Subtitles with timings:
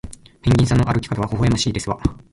[0.41, 1.99] ペンギンさんの歩き方はほほえましいですわ